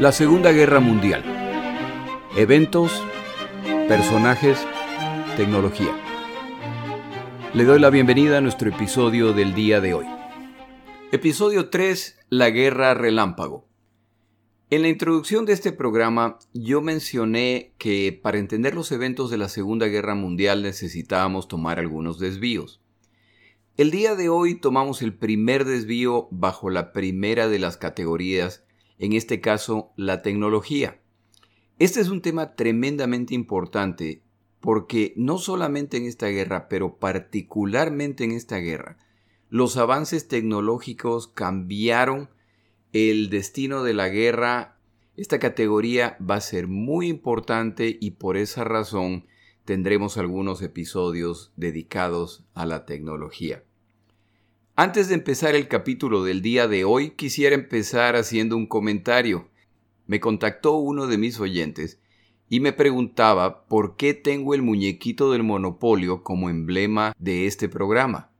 [0.00, 1.24] La Segunda Guerra Mundial.
[2.36, 3.02] Eventos,
[3.88, 4.56] personajes,
[5.36, 5.92] tecnología.
[7.52, 10.06] Le doy la bienvenida a nuestro episodio del día de hoy.
[11.10, 12.16] Episodio 3.
[12.28, 13.66] La Guerra Relámpago.
[14.70, 19.48] En la introducción de este programa yo mencioné que para entender los eventos de la
[19.48, 22.80] Segunda Guerra Mundial necesitábamos tomar algunos desvíos.
[23.76, 28.62] El día de hoy tomamos el primer desvío bajo la primera de las categorías,
[28.98, 31.00] en este caso la tecnología.
[31.78, 34.22] Este es un tema tremendamente importante
[34.60, 38.98] porque no solamente en esta guerra, pero particularmente en esta guerra,
[39.48, 42.28] los avances tecnológicos cambiaron
[42.92, 44.78] el destino de la guerra,
[45.16, 49.26] esta categoría va a ser muy importante y por esa razón
[49.64, 53.64] tendremos algunos episodios dedicados a la tecnología.
[54.80, 59.48] Antes de empezar el capítulo del día de hoy, quisiera empezar haciendo un comentario.
[60.06, 61.98] Me contactó uno de mis oyentes
[62.48, 68.30] y me preguntaba por qué tengo el muñequito del monopolio como emblema de este programa.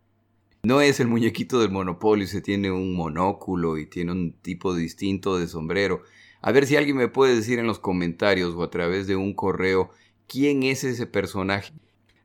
[0.62, 5.39] No es el muñequito del Monopolio, se tiene un monóculo y tiene un tipo distinto
[5.39, 6.05] de sombrero.
[6.41, 9.34] A ver si alguien me puede decir en los comentarios o a través de un
[9.34, 9.91] correo
[10.28, 11.72] quién es ese personaje.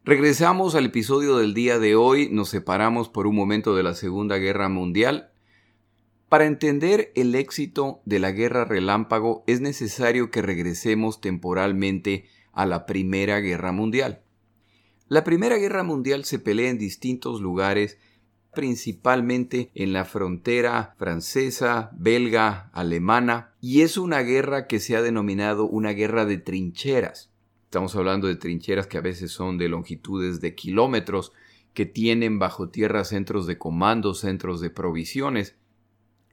[0.05, 4.35] Regresamos al episodio del día de hoy, nos separamos por un momento de la Segunda
[4.35, 5.31] Guerra Mundial.
[6.27, 12.85] Para entender el éxito de la Guerra Relámpago es necesario que regresemos temporalmente a la
[12.85, 14.23] Primera Guerra Mundial.
[15.07, 17.97] La Primera Guerra Mundial se pelea en distintos lugares
[18.53, 25.65] principalmente en la frontera francesa, belga, alemana, y es una guerra que se ha denominado
[25.65, 27.32] una guerra de trincheras.
[27.73, 31.31] Estamos hablando de trincheras que a veces son de longitudes de kilómetros,
[31.73, 35.55] que tienen bajo tierra centros de comando, centros de provisiones,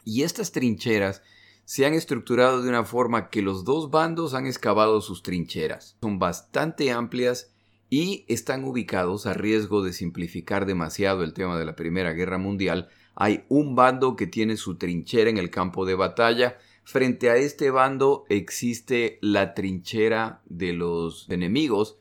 [0.04, 1.22] y estas trincheras
[1.64, 5.96] se han estructurado de una forma que los dos bandos han excavado sus trincheras.
[6.02, 7.54] Son bastante amplias
[7.88, 12.90] y están ubicados a riesgo de simplificar demasiado el tema de la Primera Guerra Mundial.
[13.14, 16.58] Hay un bando que tiene su trinchera en el campo de batalla.
[16.90, 22.00] Frente a este bando existe la trinchera de los enemigos.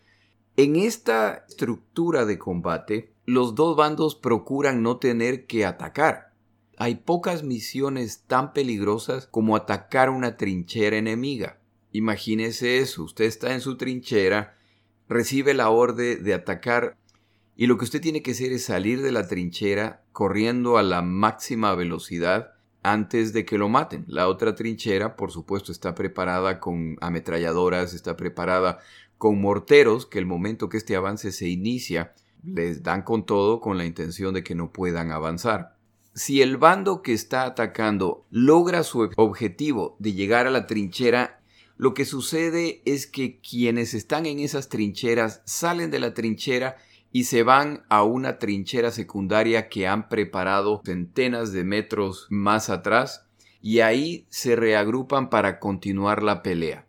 [0.57, 6.33] En esta estructura de combate, los dos bandos procuran no tener que atacar.
[6.75, 11.59] Hay pocas misiones tan peligrosas como atacar una trinchera enemiga.
[11.91, 14.57] Imagínese eso, usted está en su trinchera,
[15.07, 16.97] recibe la orden de atacar
[17.55, 21.03] y lo que usted tiene que hacer es salir de la trinchera corriendo a la
[21.03, 24.05] máxima velocidad antes de que lo maten.
[24.07, 28.79] La otra trinchera, por supuesto, está preparada con ametralladoras, está preparada
[29.17, 32.13] con morteros que el momento que este avance se inicia,
[32.43, 35.75] les dan con todo con la intención de que no puedan avanzar.
[36.13, 41.39] Si el bando que está atacando logra su objetivo de llegar a la trinchera
[41.79, 46.75] lo que sucede es que quienes están en esas trincheras salen de la trinchera
[47.11, 53.25] y se van a una trinchera secundaria que han preparado centenas de metros más atrás
[53.61, 56.85] y ahí se reagrupan para continuar la pelea.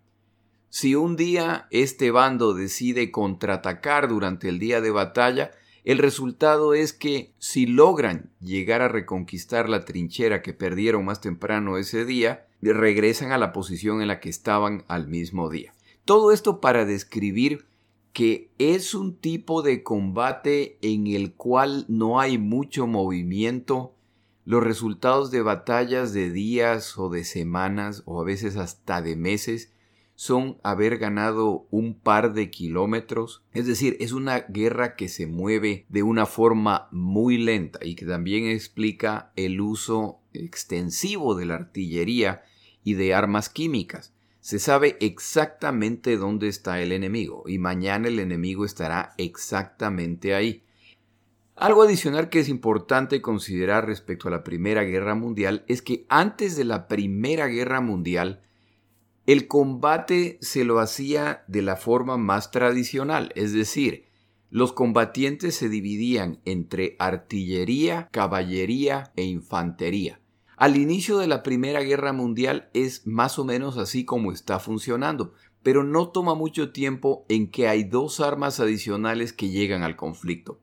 [0.68, 5.50] Si un día este bando decide contraatacar durante el día de batalla,
[5.82, 11.78] el resultado es que si logran llegar a reconquistar la trinchera que perdieron más temprano
[11.78, 15.72] ese día, regresan a la posición en la que estaban al mismo día.
[16.04, 17.64] Todo esto para describir
[18.12, 23.94] que es un tipo de combate en el cual no hay mucho movimiento,
[24.44, 29.72] los resultados de batallas de días o de semanas o a veces hasta de meses
[30.16, 33.42] son haber ganado un par de kilómetros.
[33.52, 38.04] Es decir, es una guerra que se mueve de una forma muy lenta y que
[38.04, 42.42] también explica el uso extensivo de la artillería
[42.84, 44.12] y de armas químicas.
[44.50, 50.64] Se sabe exactamente dónde está el enemigo y mañana el enemigo estará exactamente ahí.
[51.54, 56.56] Algo adicional que es importante considerar respecto a la Primera Guerra Mundial es que antes
[56.56, 58.42] de la Primera Guerra Mundial
[59.24, 64.06] el combate se lo hacía de la forma más tradicional, es decir,
[64.50, 70.19] los combatientes se dividían entre artillería, caballería e infantería.
[70.60, 75.32] Al inicio de la Primera Guerra Mundial es más o menos así como está funcionando,
[75.62, 80.60] pero no toma mucho tiempo en que hay dos armas adicionales que llegan al conflicto.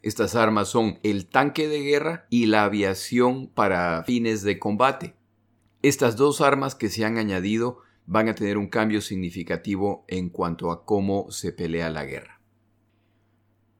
[0.00, 5.14] Estas armas son el tanque de guerra y la aviación para fines de combate.
[5.82, 10.70] Estas dos armas que se han añadido van a tener un cambio significativo en cuanto
[10.70, 12.40] a cómo se pelea la guerra.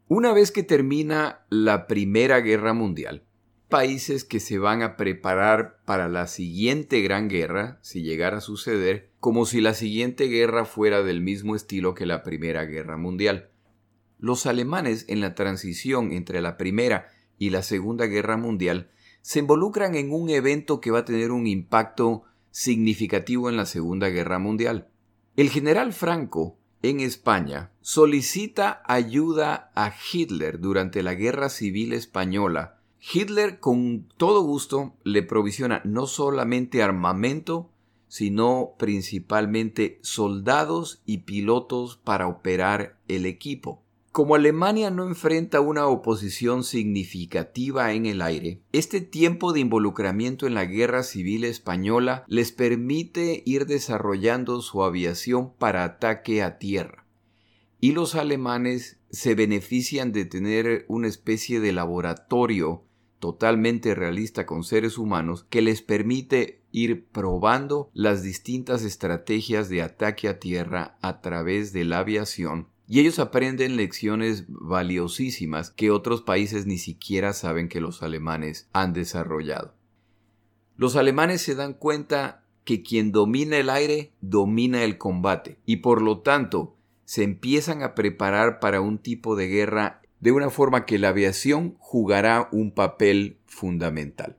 [0.06, 3.24] Una vez que termina la Primera Guerra Mundial,
[3.68, 9.10] países que se van a preparar para la siguiente gran guerra, si llegara a suceder,
[9.20, 13.50] como si la siguiente guerra fuera del mismo estilo que la Primera Guerra Mundial.
[14.18, 17.08] Los alemanes en la transición entre la Primera
[17.38, 18.90] y la Segunda Guerra Mundial
[19.22, 24.08] se involucran en un evento que va a tener un impacto significativo en la Segunda
[24.08, 24.88] Guerra Mundial.
[25.36, 32.78] El general Franco, en España, solicita ayuda a Hitler durante la Guerra Civil Española.
[33.12, 37.70] Hitler con todo gusto le provisiona no solamente armamento,
[38.08, 43.82] sino principalmente soldados y pilotos para operar el equipo.
[44.10, 50.54] Como Alemania no enfrenta una oposición significativa en el aire, este tiempo de involucramiento en
[50.54, 57.06] la guerra civil española les permite ir desarrollando su aviación para ataque a tierra.
[57.80, 62.83] Y los alemanes se benefician de tener una especie de laboratorio
[63.24, 70.28] totalmente realista con seres humanos que les permite ir probando las distintas estrategias de ataque
[70.28, 76.66] a tierra a través de la aviación y ellos aprenden lecciones valiosísimas que otros países
[76.66, 79.72] ni siquiera saben que los alemanes han desarrollado.
[80.76, 86.02] Los alemanes se dan cuenta que quien domina el aire domina el combate y por
[86.02, 86.76] lo tanto
[87.06, 91.76] se empiezan a preparar para un tipo de guerra de una forma que la aviación
[91.78, 94.38] jugará un papel fundamental.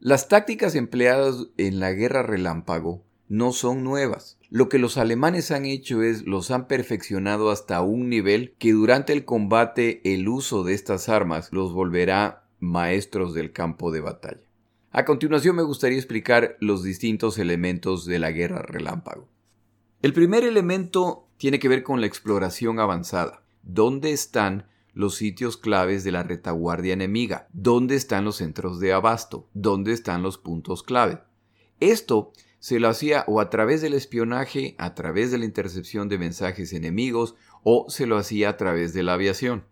[0.00, 4.36] Las tácticas empleadas en la guerra relámpago no son nuevas.
[4.50, 9.14] Lo que los alemanes han hecho es los han perfeccionado hasta un nivel que durante
[9.14, 14.42] el combate el uso de estas armas los volverá maestros del campo de batalla.
[14.90, 19.26] A continuación me gustaría explicar los distintos elementos de la guerra relámpago.
[20.02, 23.42] El primer elemento tiene que ver con la exploración avanzada.
[23.62, 27.48] ¿Dónde están los sitios claves de la retaguardia enemiga?
[27.52, 29.48] ¿Dónde están los centros de abasto?
[29.54, 31.20] ¿Dónde están los puntos clave?
[31.80, 36.18] Esto se lo hacía o a través del espionaje, a través de la intercepción de
[36.18, 37.34] mensajes enemigos,
[37.64, 39.64] o se lo hacía a través de la aviación.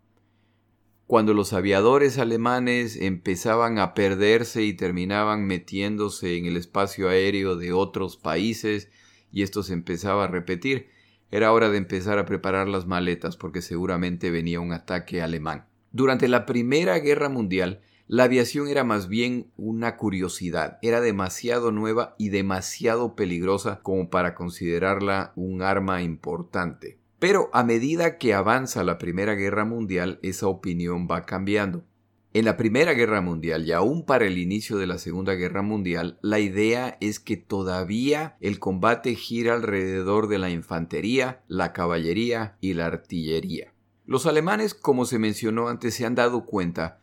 [1.07, 7.73] Cuando los aviadores alemanes empezaban a perderse y terminaban metiéndose en el espacio aéreo de
[7.73, 8.89] otros países,
[9.33, 10.89] y esto se empezaba a repetir,
[11.31, 15.67] era hora de empezar a preparar las maletas porque seguramente venía un ataque alemán.
[15.93, 22.17] Durante la Primera Guerra Mundial, la aviación era más bien una curiosidad, era demasiado nueva
[22.19, 26.99] y demasiado peligrosa como para considerarla un arma importante.
[27.21, 31.85] Pero a medida que avanza la Primera Guerra Mundial, esa opinión va cambiando.
[32.33, 36.17] En la Primera Guerra Mundial y aún para el inicio de la Segunda Guerra Mundial,
[36.23, 42.75] la idea es que todavía el combate gira alrededor de la infantería, la caballería y
[42.75, 43.75] la artillería.
[44.07, 47.01] Los alemanes, como se mencionó antes, se han dado cuenta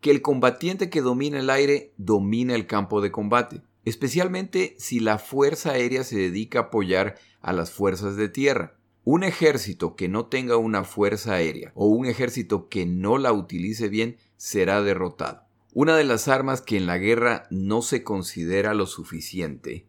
[0.00, 5.18] que el combatiente que domina el aire domina el campo de combate, especialmente si la
[5.18, 8.74] fuerza aérea se dedica a apoyar a las fuerzas de tierra.
[9.04, 13.88] Un ejército que no tenga una fuerza aérea o un ejército que no la utilice
[13.88, 15.42] bien será derrotado.
[15.72, 19.86] Una de las armas que en la guerra no se considera lo suficiente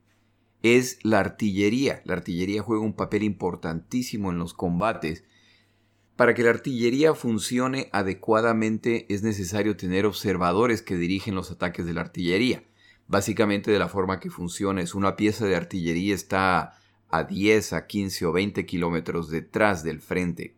[0.63, 2.01] es la artillería.
[2.05, 5.23] La artillería juega un papel importantísimo en los combates
[6.15, 11.93] para que la artillería funcione adecuadamente es necesario tener observadores que dirigen los ataques de
[11.93, 12.63] la artillería.
[13.07, 16.73] Básicamente de la forma que funciona es una pieza de artillería está
[17.09, 20.56] a 10, a 15 o 20 kilómetros detrás del frente.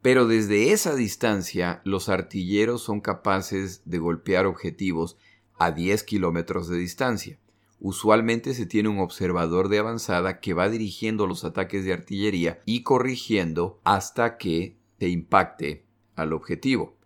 [0.00, 5.16] Pero desde esa distancia los artilleros son capaces de golpear objetivos
[5.58, 7.38] a 10 kilómetros de distancia.
[7.80, 12.82] Usualmente se tiene un observador de avanzada que va dirigiendo los ataques de artillería y
[12.82, 15.84] corrigiendo hasta que se impacte
[16.16, 16.96] al objetivo.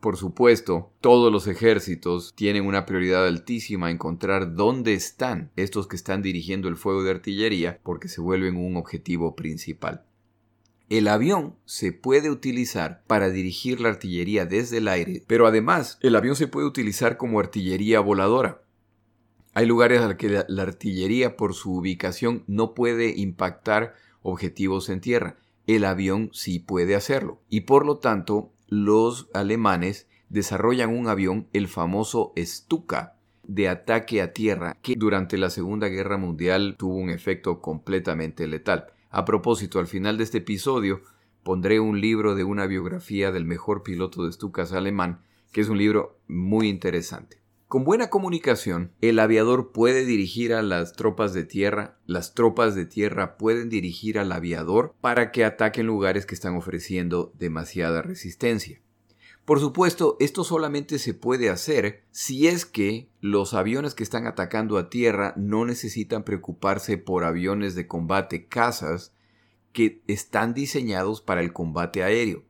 [0.00, 6.22] Por supuesto, todos los ejércitos tienen una prioridad altísima encontrar dónde están estos que están
[6.22, 10.04] dirigiendo el fuego de artillería porque se vuelven un objetivo principal.
[10.90, 16.16] El avión se puede utilizar para dirigir la artillería desde el aire, pero además el
[16.16, 18.64] avión se puede utilizar como artillería voladora.
[19.54, 25.00] Hay lugares a los que la, artillería por su ubicación no puede impactar objetivos en
[25.00, 25.36] tierra.
[25.68, 27.40] El avión sí puede hacerlo.
[27.48, 34.32] Y por lo tanto, los alemanes desarrollan un avión, el famoso Stuka, de ataque a
[34.32, 38.86] tierra, que durante la Segunda Guerra Mundial tuvo un efecto completamente letal.
[39.10, 41.02] A propósito, al final de este episodio
[41.42, 45.78] pondré un libro de una biografía del mejor piloto de Stukas alemán, que es un
[45.78, 47.40] libro muy interesante.
[47.66, 52.86] Con buena comunicación, el aviador puede dirigir a las tropas de tierra, las tropas de
[52.86, 58.80] tierra pueden dirigir al aviador para que ataquen lugares que están ofreciendo demasiada resistencia.
[59.44, 64.78] Por supuesto, esto solamente se puede hacer si es que los aviones que están atacando
[64.78, 69.12] a tierra no necesitan preocuparse por aviones de combate cazas
[69.72, 72.44] que están diseñados para el combate aéreo.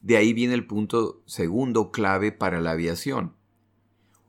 [0.00, 3.34] De ahí viene el punto segundo clave para la aviación.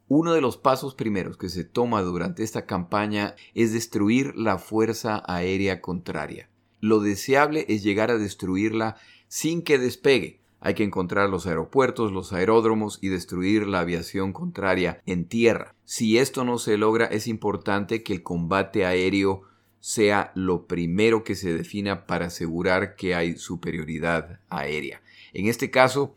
[0.08, 5.24] Uno de los pasos primeros que se toma durante esta campaña es destruir la fuerza
[5.26, 6.50] aérea contraria.
[6.80, 10.43] Lo deseable es llegar a destruirla sin que despegue.
[10.66, 15.76] Hay que encontrar los aeropuertos, los aeródromos y destruir la aviación contraria en tierra.
[15.84, 19.42] Si esto no se logra, es importante que el combate aéreo
[19.82, 25.02] sea lo primero que se defina para asegurar que hay superioridad aérea.
[25.34, 26.16] En este caso,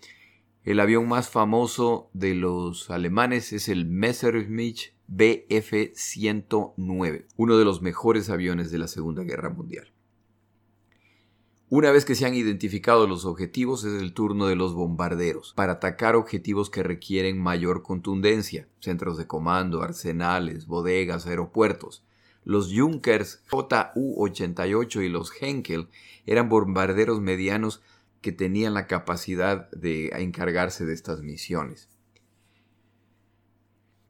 [0.62, 8.30] el avión más famoso de los alemanes es el Messerschmitt Bf-109, uno de los mejores
[8.30, 9.90] aviones de la Segunda Guerra Mundial.
[11.68, 15.72] Una vez que se han identificado los objetivos es el turno de los bombarderos para
[15.72, 22.04] atacar objetivos que requieren mayor contundencia, centros de comando, arsenales, bodegas, aeropuertos.
[22.44, 25.88] Los Junkers JU-88 y los Henkel
[26.24, 27.82] eran bombarderos medianos
[28.20, 31.88] que tenían la capacidad de encargarse de estas misiones.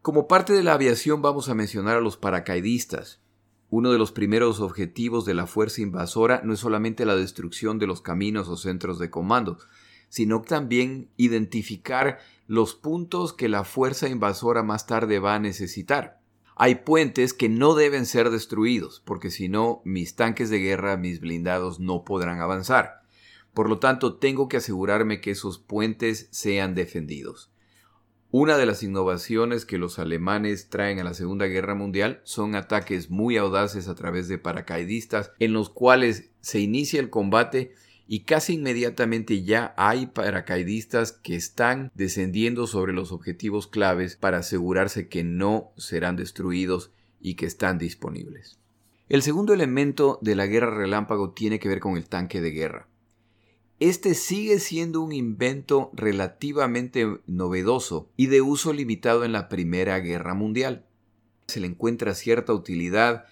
[0.03, 3.23] Como parte de la aviación vamos a mencionar a los paracaidistas.
[3.69, 7.87] Uno de los primeros objetivos de la fuerza invasora no es solamente la destrucción de
[7.87, 9.59] los caminos o centros de comando,
[10.09, 16.21] sino también identificar los puntos que la fuerza invasora más tarde va a necesitar.
[16.55, 21.21] Hay puentes que no deben ser destruidos, porque si no, mis tanques de guerra, mis
[21.21, 23.03] blindados no podrán avanzar.
[23.53, 27.51] Por lo tanto, tengo que asegurarme que esos puentes sean defendidos.
[28.33, 33.09] Una de las innovaciones que los alemanes traen a la Segunda Guerra Mundial son ataques
[33.09, 37.73] muy audaces a través de paracaidistas en los cuales se inicia el combate
[38.09, 45.09] y casi inmediatamente ya hay paracaidistas que están descendiendo sobre los objetivos claves para asegurarse
[45.09, 46.91] que no serán destruidos
[47.21, 48.59] y que están disponibles.
[49.09, 52.89] El segundo elemento de la guerra relámpago tiene que ver con el tanque de guerra.
[53.79, 60.33] Este sigue siendo un invento relativamente novedoso y de uso limitado en la Primera Guerra
[60.33, 60.87] Mundial.
[61.47, 63.27] Se le encuentra cierta utilidad,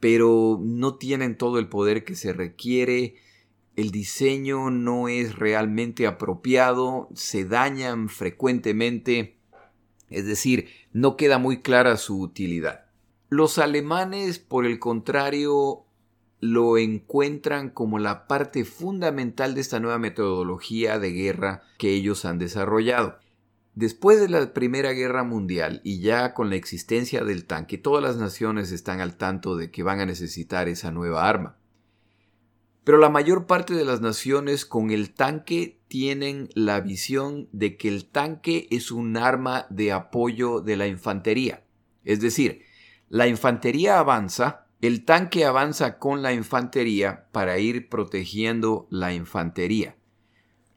[0.00, 3.14] pero no tienen todo el poder que se requiere,
[3.76, 9.38] el diseño no es realmente apropiado, se dañan frecuentemente,
[10.10, 12.86] es decir, no queda muy clara su utilidad.
[13.28, 15.86] Los alemanes, por el contrario,
[16.44, 22.38] lo encuentran como la parte fundamental de esta nueva metodología de guerra que ellos han
[22.38, 23.18] desarrollado.
[23.74, 28.18] Después de la Primera Guerra Mundial y ya con la existencia del tanque, todas las
[28.18, 31.56] naciones están al tanto de que van a necesitar esa nueva arma.
[32.84, 37.88] Pero la mayor parte de las naciones con el tanque tienen la visión de que
[37.88, 41.64] el tanque es un arma de apoyo de la infantería.
[42.04, 42.64] Es decir,
[43.08, 49.96] la infantería avanza el tanque avanza con la infantería para ir protegiendo la infantería.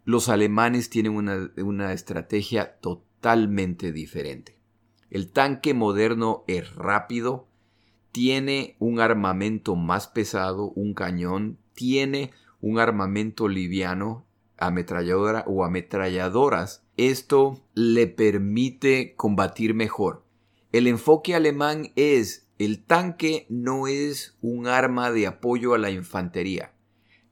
[0.06, 4.58] Los alemanes tienen una, estrategia totalmente diferente.
[5.10, 7.50] El tanque moderno es rápido,
[8.14, 14.26] tiene un armamento más pesado, un cañón, tiene un armamento liviano,
[14.58, 16.82] ametralladora o ametralladoras.
[16.96, 20.24] Esto le permite combatir mejor.
[20.72, 26.74] El enfoque alemán es el tanque no es un arma de apoyo a la infantería.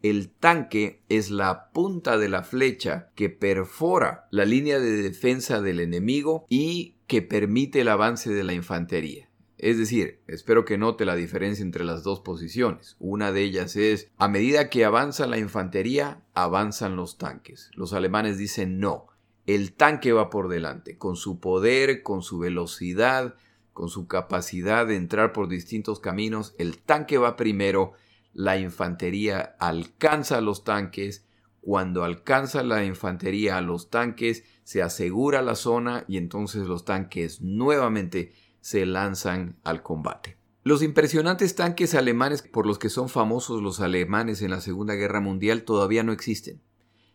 [0.03, 5.79] El tanque es la punta de la flecha que perfora la línea de defensa del
[5.79, 9.29] enemigo y que permite el avance de la infantería.
[9.58, 12.98] Es decir, espero que note la diferencia entre las dos posiciones.
[13.00, 17.72] Una de ellas es, a medida que avanza la infantería, avanzan los tanques.
[17.74, 19.08] Los alemanes dicen no,
[19.48, 23.36] el tanque va por delante, con su poder, con su velocidad,
[23.75, 27.91] con su capacidad de entrar por distintos caminos, el tanque va primero,
[28.32, 31.27] la infantería alcanza los tanques,
[31.60, 37.41] cuando alcanza la infantería a los tanques, se asegura la zona y entonces los tanques
[37.41, 40.38] nuevamente se lanzan al combate.
[40.63, 45.20] Los impresionantes tanques alemanes por los que son famosos los alemanes en la Segunda Guerra
[45.20, 46.62] Mundial todavía no existen.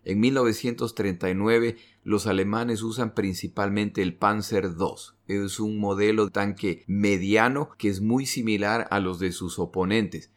[0.04, 5.14] En 1939 los alemanes usan principalmente el Panzer II.
[5.26, 10.30] Es un modelo de tanque mediano que es muy similar a los de sus oponentes.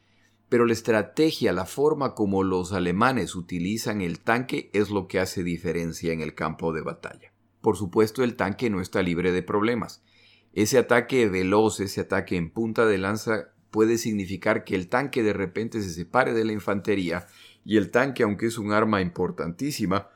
[0.50, 5.44] Pero la estrategia, la forma como los alemanes utilizan el tanque es lo que hace
[5.44, 7.34] diferencia en el campo de batalla.
[7.62, 10.04] Por supuesto el tanque no está libre de problemas.
[10.52, 15.34] Ese ataque veloz, ese ataque en punta de lanza puede significar que el tanque de
[15.34, 17.26] repente se separe de la infantería
[17.66, 20.10] y el tanque, aunque es un arma importantísima,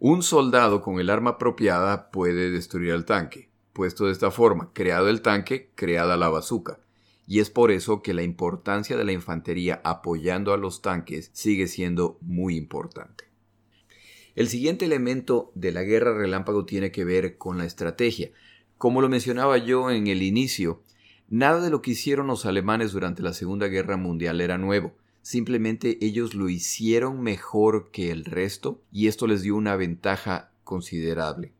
[0.00, 3.48] Un soldado con el arma apropiada puede destruir el tanque.
[3.72, 6.78] Puesto de esta forma, creado el tanque, creada la bazuca.
[7.26, 11.66] Y es por eso que la importancia de la infantería apoyando a los tanques sigue
[11.66, 13.24] siendo muy importante.
[14.36, 18.30] El siguiente elemento de la guerra relámpago tiene que ver con la estrategia.
[18.78, 20.84] Como lo mencionaba yo en el inicio,
[21.28, 24.94] nada de lo que hicieron los alemanes durante la Segunda Guerra Mundial era nuevo.
[25.28, 31.52] Simplemente ellos lo hicieron mejor que el resto y esto les dio una ventaja considerable.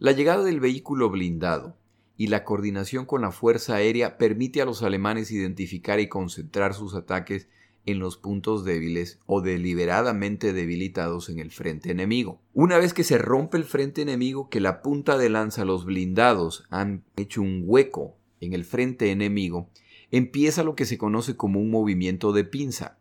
[0.00, 1.76] La llegada del vehículo blindado
[2.16, 6.96] y la coordinación con la Fuerza Aérea permite a los alemanes identificar y concentrar sus
[6.96, 7.48] ataques
[7.86, 12.40] en los puntos débiles o deliberadamente debilitados en el frente enemigo.
[12.54, 16.64] Una vez que se rompe el frente enemigo, que la punta de lanza, los blindados,
[16.70, 19.70] han hecho un hueco en el frente enemigo,
[20.10, 22.98] empieza lo que se conoce como un movimiento de pinza.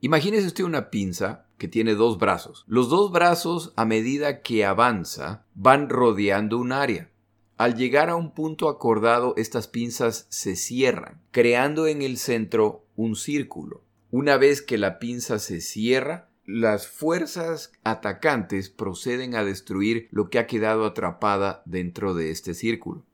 [0.00, 2.64] Imagínese usted una pinza que tiene dos brazos.
[2.68, 7.10] Los dos brazos, a medida que avanza, van rodeando un área.
[7.56, 13.16] Al llegar a un punto acordado, estas pinzas se cierran, creando en el centro un
[13.16, 13.82] círculo.
[14.12, 20.38] Una vez que la pinza se cierra, las fuerzas atacantes proceden a destruir lo que
[20.38, 23.04] ha quedado atrapada dentro de este círculo.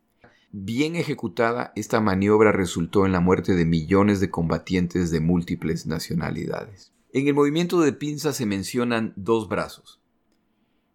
[0.56, 6.92] Bien ejecutada, esta maniobra resultó en la muerte de millones de combatientes de múltiples nacionalidades.
[7.12, 10.00] En el movimiento de pinza se mencionan dos brazos.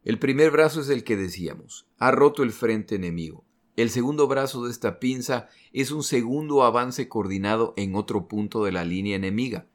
[0.06, 3.44] El primer brazo es el que decíamos, ha roto el frente enemigo.
[3.76, 8.72] El segundo brazo de esta pinza es un segundo avance coordinado en otro punto de
[8.72, 9.68] la línea enemiga.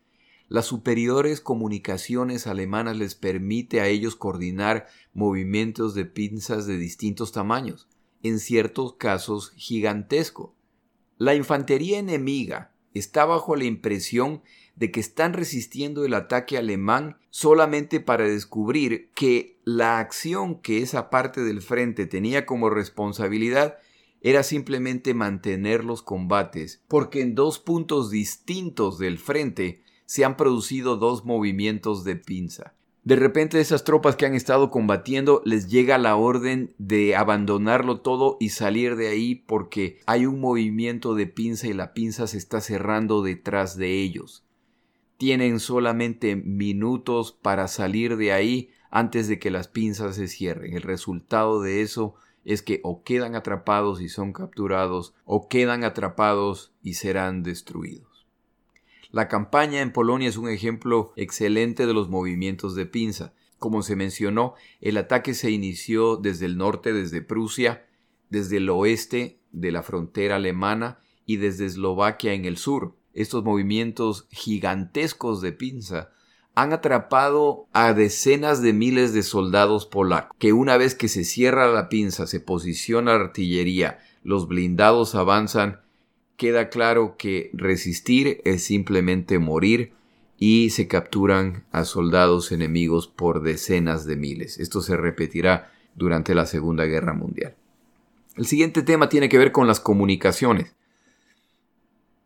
[0.49, 7.87] Las superiores comunicaciones alemanas les permite a ellos coordinar movimientos de pinzas de distintos tamaños
[8.25, 10.57] en ciertos casos gigantesco.
[11.19, 14.43] La infantería enemiga está bajo la impresión
[14.75, 21.11] de que están resistiendo el ataque alemán solamente para descubrir que la acción que esa
[21.11, 23.79] parte del frente tenía como responsabilidad
[24.20, 30.96] era simplemente mantener los combates, porque en dos puntos distintos del frente se han producido
[30.96, 32.75] dos movimientos de pinza.
[33.05, 38.38] De repente esas tropas que han estado combatiendo les llega la orden de abandonarlo todo
[38.40, 42.62] y salir de ahí porque hay un movimiento de pinza y la pinza se está
[42.62, 44.43] cerrando detrás de ellos.
[45.19, 50.75] Tienen solamente minutos para salir de ahí antes de que las pinzas se cierren.
[50.75, 52.14] El resultado de eso
[52.47, 58.13] es que o quedan atrapados y son capturados o quedan atrapados y serán destruidos.
[59.14, 63.33] La campaña en Polonia es un ejemplo excelente de los movimientos de pinza.
[63.61, 67.87] Como se mencionó, el ataque se inició desde el norte, desde Prusia,
[68.29, 72.96] desde el oeste de la frontera alemana y desde Eslovaquia en el sur.
[73.12, 76.11] Estos movimientos gigantescos de pinza
[76.57, 81.68] han atrapado a decenas de miles de soldados polacos, que una vez que se cierra
[81.68, 85.84] la pinza, se posiciona la artillería, los blindados avanzan
[86.37, 89.92] queda claro que resistir es simplemente morir
[90.38, 94.59] y se capturan a soldados enemigos por decenas de miles.
[94.59, 97.55] Esto se repetirá durante la Segunda Guerra Mundial.
[98.37, 100.75] El siguiente tema tiene que ver con las comunicaciones.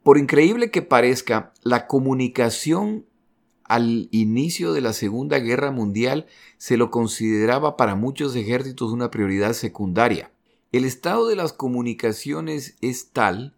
[0.03, 3.05] Por increíble que parezca, la comunicación
[3.65, 9.53] al inicio de la Segunda Guerra Mundial se lo consideraba para muchos ejércitos una prioridad
[9.53, 10.33] secundaria.
[10.73, 13.58] El estado de las comunicaciones es tal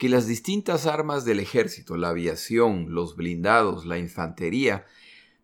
[0.00, 4.86] que las distintas armas del ejército, la aviación, los blindados, la infantería,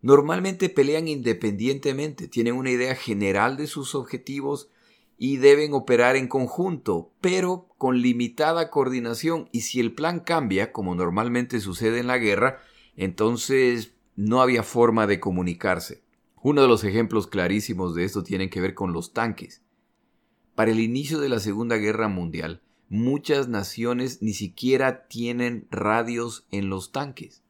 [0.01, 4.71] normalmente pelean independientemente, tienen una idea general de sus objetivos
[5.15, 10.95] y deben operar en conjunto, pero con limitada coordinación y si el plan cambia, como
[10.95, 12.57] normalmente sucede en la guerra,
[12.95, 16.01] entonces no había forma de comunicarse.
[16.41, 19.61] Uno de los ejemplos clarísimos de esto tiene que ver con los tanques.
[20.55, 26.69] Para el inicio de la Segunda Guerra Mundial, muchas naciones ni siquiera tienen radios en
[26.69, 27.43] los tanques.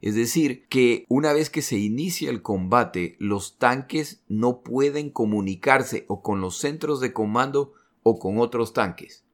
[0.00, 6.04] Es decir, que una vez que se inicia el combate, los tanques no pueden comunicarse
[6.08, 9.24] o con los centros de comando o con otros tanques.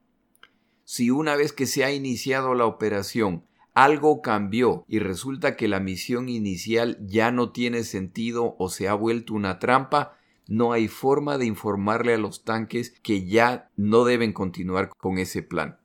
[0.84, 3.44] Si una vez que se ha iniciado la operación
[3.78, 8.94] algo cambió y resulta que la misión inicial ya no tiene sentido o se ha
[8.94, 10.17] vuelto una trampa,
[10.48, 15.42] no hay forma de informarle a los tanques que ya no deben continuar con ese
[15.42, 15.78] plan.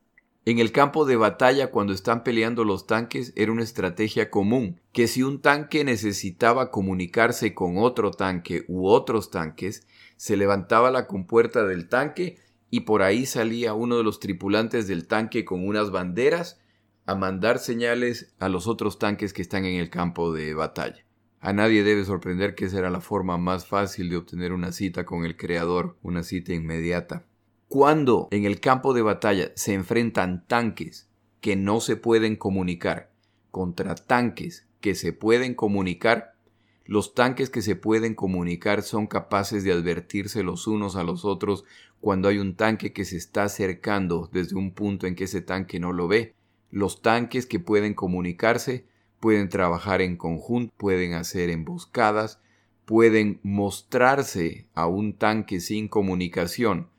[0.46, 5.08] En el campo de batalla, cuando están peleando los tanques, era una estrategia común, que
[5.08, 11.66] si un tanque necesitaba comunicarse con otro tanque u otros tanques, se levantaba la compuerta
[11.66, 16.60] del tanque y por ahí salía uno de los tripulantes del tanque con unas banderas
[17.06, 21.06] a mandar señales a los otros tanques que están en el campo de batalla.
[21.46, 25.04] A nadie debe sorprender que esa era la forma más fácil de obtener una cita
[25.04, 27.26] con el Creador, una cita inmediata.
[27.68, 31.10] Cuando en el campo de batalla se enfrentan tanques
[31.42, 33.12] que no se pueden comunicar
[33.52, 36.38] contra tanques que se pueden comunicar,
[36.86, 41.66] los tanques que se pueden comunicar son capaces de advertirse los unos a los otros
[42.00, 45.78] cuando hay un tanque que se está acercando desde un punto en que ese tanque
[45.78, 46.36] no lo ve.
[46.72, 48.88] Los tanques que pueden comunicarse
[49.24, 52.42] pueden trabajar en conjunto, pueden hacer emboscadas,
[52.84, 56.90] pueden mostrarse a un tanque sin comunicación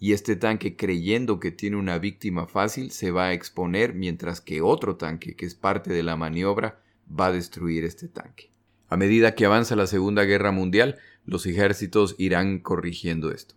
[0.00, 4.62] y este tanque creyendo que tiene una víctima fácil se va a exponer mientras que
[4.62, 8.50] otro tanque que es parte de la maniobra va a destruir este tanque.
[8.88, 13.54] A medida que avanza la Segunda Guerra Mundial, los ejércitos irán corrigiendo esto.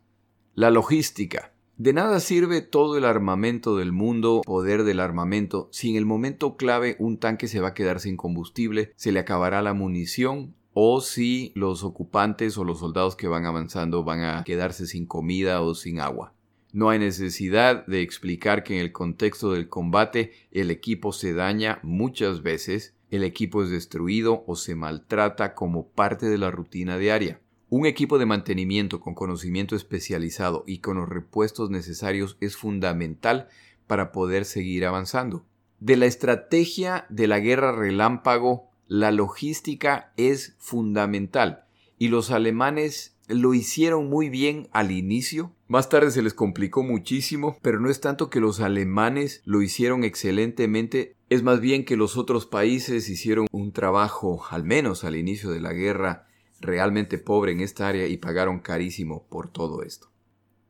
[0.54, 1.53] La logística.
[1.78, 6.56] De nada sirve todo el armamento del mundo, poder del armamento, si en el momento
[6.56, 11.02] clave un tanque se va a quedar sin combustible, se le acabará la munición o
[11.02, 15.74] si los ocupantes o los soldados que van avanzando van a quedarse sin comida o
[15.74, 16.34] sin agua.
[16.74, 21.80] No hay necesidad de explicar que en el contexto del combate el equipo se daña
[21.82, 27.43] muchas veces, el equipo es destruido o se maltrata como parte de la rutina diaria.
[27.76, 33.48] Un equipo de mantenimiento con conocimiento especializado y con los repuestos necesarios es fundamental
[33.88, 35.44] para poder seguir avanzando.
[35.80, 41.66] De la estrategia de la guerra relámpago, la logística es fundamental
[41.98, 45.52] y los alemanes lo hicieron muy bien al inicio.
[45.68, 50.04] Más tarde se les complicó muchísimo, pero no es tanto que los alemanes lo hicieron
[50.04, 55.50] excelentemente, es más bien que los otros países hicieron un trabajo, al menos al inicio
[55.50, 56.28] de la guerra,
[56.64, 60.14] realmente pobre en esta área y pagaron carísimo por todo esto.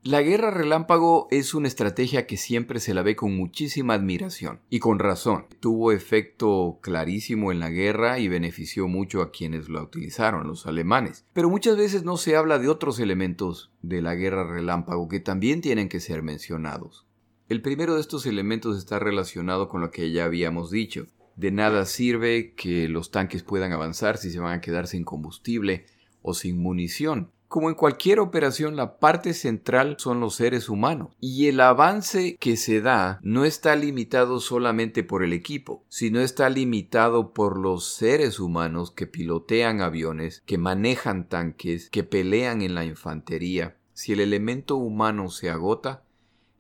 [0.06, 4.80] La guerra relámpago es una estrategia que siempre se la ve con muchísima admiración y
[4.80, 5.46] con razón.
[5.62, 11.24] Tuvo efecto clarísimo en la guerra y benefició mucho a quienes la utilizaron, los alemanes.
[11.32, 15.62] Pero muchas veces no se habla de otros elementos de la guerra relámpago que también
[15.62, 17.06] tienen que ser mencionados.
[17.48, 21.86] El primero de estos elementos está relacionado con lo que ya habíamos dicho, de nada
[21.86, 25.86] sirve que los tanques puedan avanzar si se van a quedar sin combustible
[26.22, 27.32] o sin munición.
[27.54, 31.10] Como en cualquier operación, la parte central son los seres humanos.
[31.20, 36.50] Y el avance que se da no está limitado solamente por el equipo, sino está
[36.50, 42.86] limitado por los seres humanos que pilotean aviones, que manejan tanques, que pelean en la
[42.86, 43.78] infantería.
[43.94, 46.02] Si el elemento humano se agota,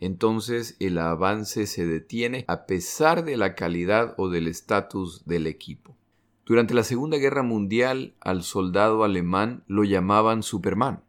[0.06, 5.96] entonces el avance se detiene a pesar de la calidad o del estatus del equipo.
[6.46, 11.06] Durante la Segunda Guerra Mundial al soldado alemán lo llamaban Superman.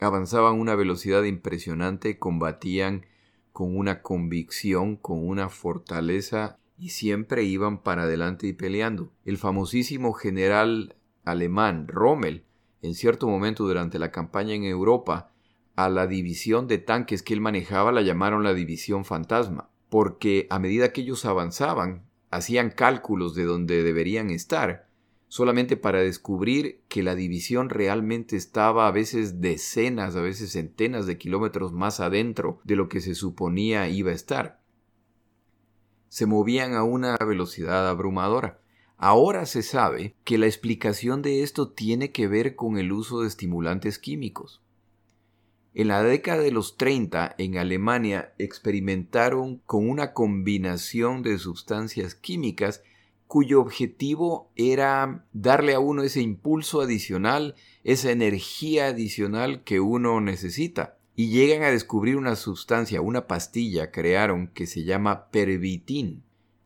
[0.00, 3.06] Avanzaban a una velocidad impresionante, combatían
[3.54, 9.10] con una convicción, con una fortaleza y siempre iban para adelante y peleando.
[9.24, 12.44] El famosísimo general alemán Rommel,
[12.82, 15.32] en cierto momento durante la campaña en Europa,
[15.76, 20.58] a la división de tanques que él manejaba la llamaron la división fantasma, porque a
[20.58, 24.88] medida que ellos avanzaban, hacían cálculos de donde deberían estar,
[25.28, 31.18] solamente para descubrir que la división realmente estaba a veces decenas, a veces centenas de
[31.18, 34.60] kilómetros más adentro de lo que se suponía iba a estar.
[36.08, 38.60] Se movían a una velocidad abrumadora.
[38.96, 43.28] Ahora se sabe que la explicación de esto tiene que ver con el uso de
[43.28, 44.62] estimulantes químicos.
[45.78, 52.82] En la década de los 30 en Alemania experimentaron con una combinación de sustancias químicas
[53.26, 60.96] cuyo objetivo era darle a uno ese impulso adicional, esa energía adicional que uno necesita.
[61.14, 66.22] Y llegan a descubrir una sustancia, una pastilla crearon que se llama pervitin.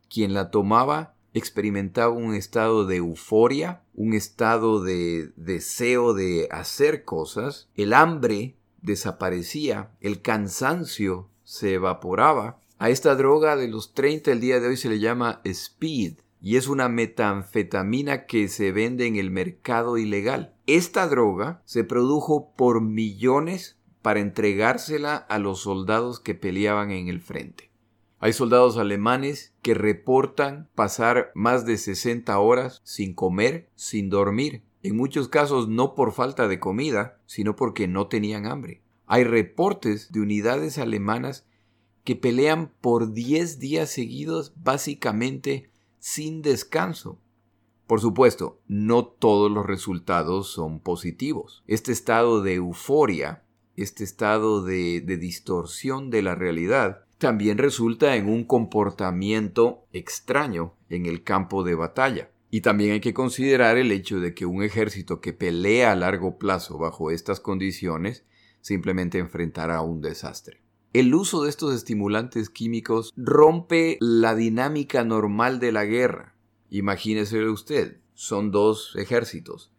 [0.09, 7.69] Quien la tomaba experimentaba un estado de euforia, un estado de deseo de hacer cosas,
[7.75, 12.61] el hambre desaparecía, el cansancio se evaporaba.
[12.79, 16.57] A esta droga de los 30 el día de hoy se le llama speed y
[16.57, 20.55] es una metanfetamina que se vende en el mercado ilegal.
[20.67, 27.21] Esta droga se produjo por millones para entregársela a los soldados que peleaban en el
[27.21, 27.71] frente.
[28.19, 34.97] Hay soldados alemanes que reportan pasar más de 60 horas sin comer, sin dormir, en
[34.97, 38.83] muchos casos no por falta de comida, sino porque no tenían hambre.
[39.07, 41.47] Hay reportes de unidades alemanas
[42.05, 47.19] que pelean por 10 días seguidos básicamente sin descanso.
[47.87, 51.63] Por supuesto, no todos los resultados son positivos.
[51.67, 53.43] Este estado de euforia,
[53.77, 61.05] este estado de, de distorsión de la realidad, también resulta en un comportamiento extraño en
[61.05, 62.31] el campo de batalla.
[62.51, 66.39] Y también hay que considerar el hecho de que un ejército que pelea a largo
[66.39, 68.25] plazo bajo estas condiciones
[68.61, 70.61] simplemente enfrentará un desastre.
[70.93, 76.35] El uso de estos estimulantes químicos rompe la dinámica normal de la guerra.
[76.69, 79.73] Imagínese usted, son dos ejércitos.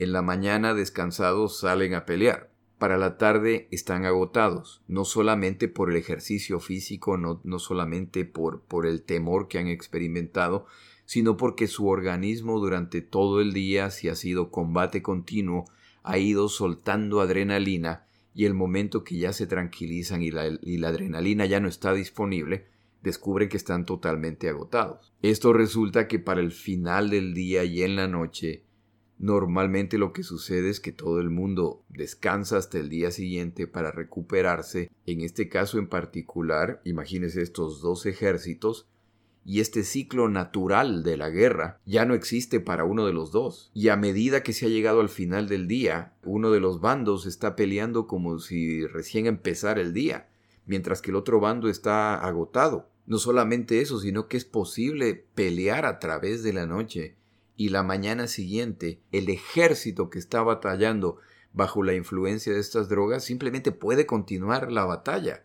[0.00, 2.50] En la mañana descansados salen a pelear.
[2.78, 8.62] Para la tarde están agotados, no solamente por el ejercicio físico, no, no solamente por,
[8.62, 10.66] por el temor que han experimentado,
[11.12, 15.66] sino porque su organismo durante todo el día, si ha sido combate continuo,
[16.02, 21.60] ha ido soltando adrenalina y el momento que ya se tranquilizan y la, adrenalina ya
[21.60, 22.64] no está disponible,
[23.02, 25.12] descubren que están totalmente agotados.
[25.20, 28.64] Esto resulta que para el final del día y en la noche,
[29.18, 33.92] normalmente lo que sucede es que todo el mundo descansa hasta el día siguiente para
[33.92, 34.90] recuperarse.
[35.04, 38.88] En este caso en particular, imagínense estos dos ejércitos,
[39.44, 43.70] y este ciclo natural de la guerra ya no existe para uno de los dos.
[43.74, 47.26] Y a medida que se ha llegado al final del día, uno de los bandos
[47.26, 50.28] está peleando como si recién empezara el día,
[50.66, 52.88] mientras que el otro bando está agotado.
[53.06, 57.16] No solamente eso, sino que es posible pelear a través de la noche
[57.56, 61.18] y la mañana siguiente el ejército que está batallando
[61.52, 65.44] bajo la influencia de estas drogas simplemente puede continuar la batalla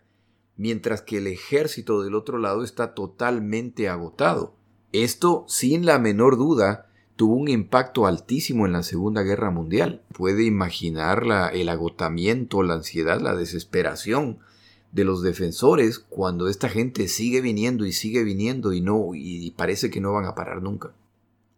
[0.58, 4.52] mientras que el ejército del otro lado está totalmente agotado.
[4.92, 10.02] Esto, sin la menor duda, tuvo un impacto altísimo en la Segunda Guerra Mundial.
[10.12, 14.40] Puede imaginar el agotamiento, la ansiedad, la desesperación
[14.92, 19.90] de los defensores cuando esta gente sigue viniendo y sigue viniendo y no y parece
[19.90, 20.92] que no van a parar nunca.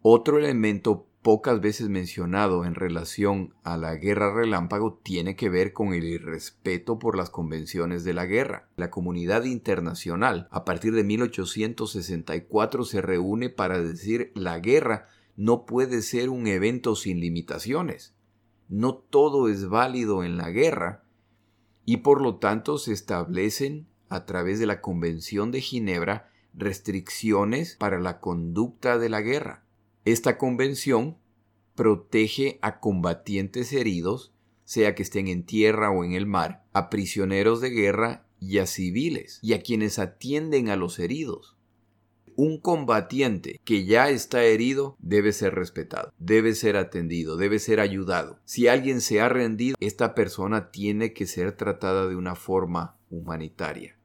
[0.01, 5.93] Otro elemento pocas veces mencionado en relación a la guerra relámpago tiene que ver con
[5.93, 8.67] el irrespeto por las convenciones de la guerra.
[8.75, 16.01] La comunidad internacional a partir de 1864 se reúne para decir la guerra no puede
[16.01, 18.15] ser un evento sin limitaciones.
[18.67, 21.03] No todo es válido en la guerra
[21.85, 27.99] y por lo tanto se establecen a través de la Convención de Ginebra restricciones para
[27.99, 29.63] la conducta de la guerra.
[30.03, 31.17] Esta convención
[31.75, 34.33] protege a combatientes heridos,
[34.65, 38.65] sea que estén en tierra o en el mar, a prisioneros de guerra y a
[38.65, 41.55] civiles, y a quienes atienden a los heridos.
[42.35, 48.39] Un combatiente que ya está herido debe ser respetado, debe ser atendido, debe ser ayudado.
[48.45, 54.00] Si alguien se ha rendido, esta persona tiene que ser tratada de una forma humanitaria.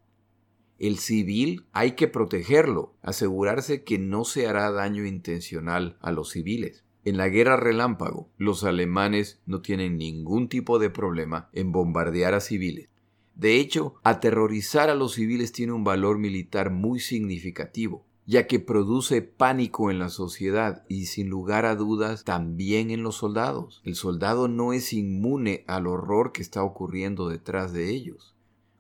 [0.79, 6.85] El civil hay que protegerlo, asegurarse que no se hará daño intencional a los civiles.
[7.07, 12.41] En la guerra relámpago, los alemanes no tienen ningún tipo de problema en bombardear a
[12.41, 12.91] civiles.
[13.37, 19.23] De hecho, aterrorizar a los civiles tiene un valor militar muy significativo, ya que produce
[19.23, 23.81] pánico en la sociedad y sin lugar a dudas también en los soldados.
[23.85, 28.36] El soldado no es inmune al horror que está ocurriendo detrás de ellos.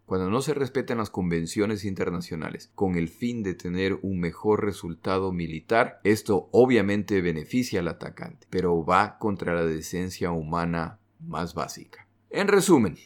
[0.07, 5.33] Cuando no se respetan las convenciones internacionales con el fin de tener un mejor resultado
[5.33, 12.07] militar, esto obviamente beneficia al atacante, pero va contra la decencia humana más básica.
[12.31, 12.97] En resumen,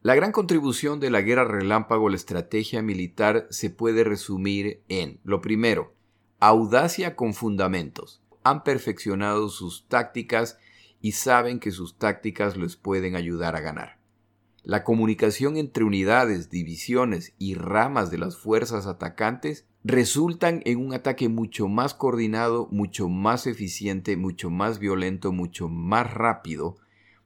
[0.00, 5.20] la gran contribución de la guerra relámpago a la estrategia militar se puede resumir en,
[5.24, 5.92] lo primero,
[6.40, 8.22] audacia con fundamentos.
[8.44, 10.56] Han perfeccionado sus tácticas
[11.02, 13.97] y saben que sus tácticas les pueden ayudar a ganar.
[14.68, 21.30] La comunicación entre unidades, divisiones y ramas de las fuerzas atacantes resultan en un ataque
[21.30, 26.76] mucho más coordinado, mucho más eficiente, mucho más violento, mucho más rápido,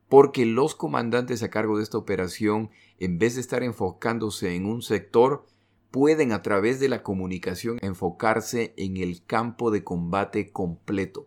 [0.09, 4.81] porque los comandantes a cargo de esta operación, en vez de estar enfocándose en un
[4.81, 5.45] sector,
[5.91, 11.27] pueden a través de la comunicación enfocarse en el campo de combate completo.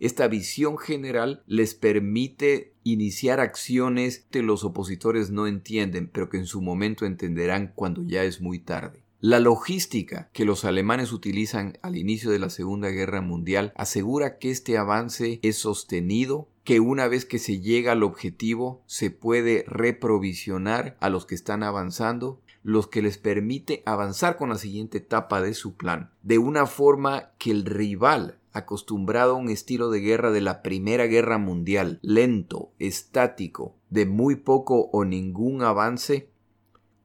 [0.00, 6.46] Esta visión general les permite iniciar acciones que los opositores no entienden, pero que en
[6.46, 9.02] su momento entenderán cuando ya es muy tarde.
[9.20, 14.52] La logística que los alemanes utilizan al inicio de la Segunda Guerra Mundial asegura que
[14.52, 20.96] este avance es sostenido, que una vez que se llega al objetivo se puede reprovisionar
[21.00, 25.54] a los que están avanzando, los que les permite avanzar con la siguiente etapa de
[25.54, 30.40] su plan, de una forma que el rival acostumbrado a un estilo de guerra de
[30.40, 36.30] la Primera Guerra Mundial, lento, estático, de muy poco o ningún avance,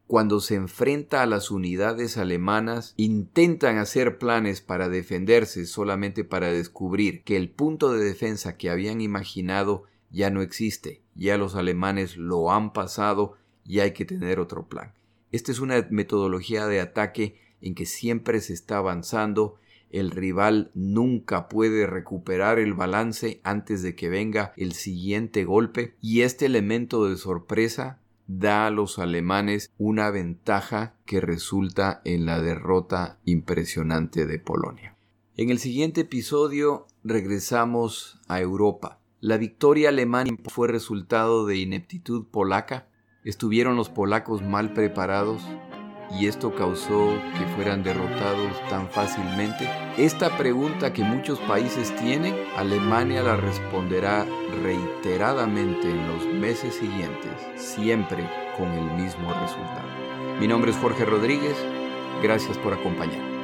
[0.06, 7.24] cuando se enfrenta a las unidades alemanas, intentan hacer planes para defenderse solamente para descubrir
[7.24, 12.52] que el punto de defensa que habían imaginado ya no existe, ya los alemanes lo
[12.52, 14.92] han pasado y hay que tener otro plan.
[15.32, 19.56] Esta es una metodología de ataque en que siempre se está avanzando
[19.94, 26.22] el rival nunca puede recuperar el balance antes de que venga el siguiente golpe y
[26.22, 33.18] este elemento de sorpresa da a los alemanes una ventaja que resulta en la derrota
[33.24, 34.96] impresionante de Polonia.
[35.36, 39.00] En el siguiente episodio regresamos a Europa.
[39.20, 42.88] La victoria alemana fue resultado de ineptitud polaca.
[43.24, 45.42] ¿Estuvieron los polacos mal preparados?
[46.10, 49.68] Y esto causó que fueran derrotados tan fácilmente?
[49.96, 54.26] Esta pregunta que muchos países tienen, Alemania la responderá
[54.62, 59.88] reiteradamente en los meses siguientes, siempre con el mismo resultado.
[60.40, 61.56] Mi nombre es Jorge Rodríguez,
[62.22, 63.34] gracias por acompañarme.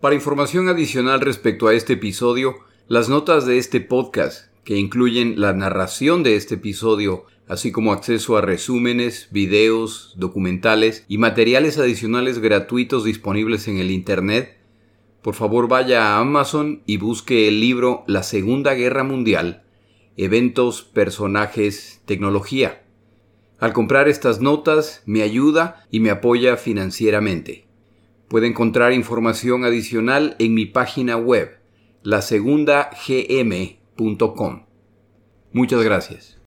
[0.00, 2.56] Para información adicional respecto a este episodio,
[2.88, 8.36] las notas de este podcast, que incluyen la narración de este episodio, así como acceso
[8.36, 14.58] a resúmenes, videos, documentales y materiales adicionales gratuitos disponibles en el Internet,
[15.22, 19.64] por favor vaya a Amazon y busque el libro La Segunda Guerra Mundial,
[20.16, 22.82] Eventos, Personajes, Tecnología.
[23.60, 27.68] Al comprar estas notas me ayuda y me apoya financieramente.
[28.26, 31.60] Puede encontrar información adicional en mi página web,
[32.02, 34.66] lasegundagm.com.
[35.52, 36.38] Muchas gracias.